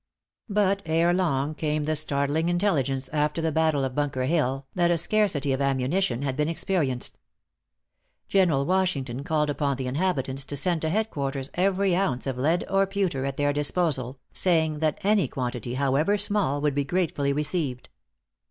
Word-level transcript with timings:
But 0.49 0.81
ere 0.87 1.13
long 1.13 1.53
came 1.53 1.83
the 1.83 1.95
startling 1.95 2.49
intelligence, 2.49 3.07
after 3.09 3.39
the 3.39 3.51
battle 3.51 3.85
of 3.85 3.93
Bunker 3.93 4.23
Hill, 4.23 4.65
that 4.73 4.89
a 4.89 4.97
scarcity 4.97 5.53
of 5.53 5.61
ammunition 5.61 6.23
had 6.23 6.35
been 6.35 6.49
experienced. 6.49 7.19
General 8.27 8.65
Washington 8.65 9.23
called 9.23 9.51
upon 9.51 9.77
the 9.77 9.85
inhabitants 9.85 10.43
to 10.45 10.57
send 10.57 10.81
to 10.81 10.89
head 10.89 11.11
quarters 11.11 11.51
every 11.53 11.95
ounce 11.95 12.25
of 12.25 12.39
lead 12.39 12.63
or 12.67 12.87
pewter 12.87 13.25
at 13.25 13.37
their 13.37 13.53
disposal, 13.53 14.17
saying 14.33 14.79
that 14.79 14.97
any 15.03 15.27
quantity, 15.27 15.75
however 15.75 16.17
small, 16.17 16.61
would 16.61 16.73
be 16.73 16.83
gratefully 16.83 17.31
received. 17.31 17.89